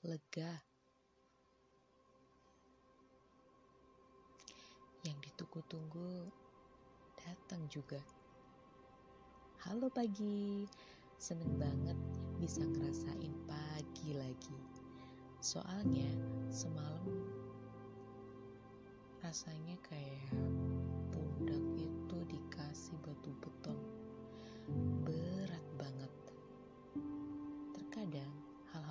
[0.00, 0.64] lega.
[5.04, 6.32] Yang ditunggu-tunggu
[7.20, 8.00] datang juga.
[9.60, 10.64] Halo pagi,
[11.20, 11.96] seneng banget
[12.40, 14.56] bisa ngerasain pagi lagi.
[15.44, 16.08] Soalnya
[16.48, 17.28] semalam
[19.20, 20.32] rasanya kayak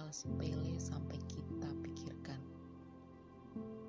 [0.10, 2.42] hal-hal sepele sampai kita pikirkan.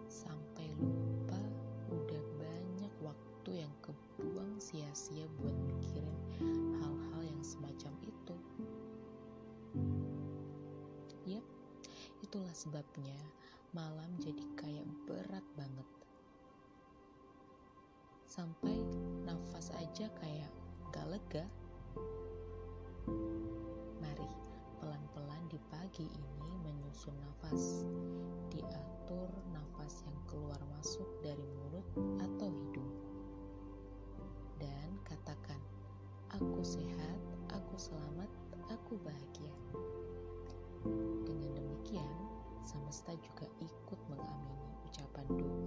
[0.05, 1.41] Sampai lupa
[1.88, 8.37] udah banyak waktu yang kebuang sia-sia buat mikirin hal-hal yang semacam itu.
[11.24, 11.46] Yap,
[12.21, 13.16] itulah sebabnya
[13.73, 15.88] malam jadi kayak berat banget.
[18.29, 18.77] Sampai
[19.24, 20.52] nafas aja kayak
[20.93, 21.48] gak lega.
[26.06, 27.84] Ini menyusun nafas.
[28.48, 31.87] Diatur nafas yang keluar masuk dari mulut
[32.23, 32.92] atau hidung.
[34.60, 35.60] Dan katakan,
[36.32, 37.20] aku sehat,
[37.52, 38.30] aku selamat,
[38.73, 39.54] aku bahagia.
[41.29, 42.14] Dengan demikian,
[42.64, 45.60] semesta juga ikut mengamini ucapan doa.